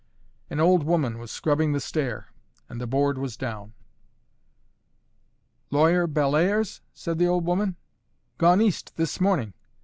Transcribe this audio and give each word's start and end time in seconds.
An 0.49 0.59
old 0.59 0.81
woman 0.83 1.19
was 1.19 1.29
scrubbing 1.29 1.73
the 1.73 1.79
stair, 1.79 2.31
and 2.67 2.81
the 2.81 2.87
board 2.87 3.19
was 3.19 3.37
down. 3.37 3.73
"Lawyer 5.69 6.07
Bellairs?" 6.07 6.81
said 6.91 7.19
the 7.19 7.27
old 7.27 7.45
woman. 7.45 7.75
"Gone 8.39 8.63
East 8.63 8.95
this 8.95 9.21
morning. 9.21 9.53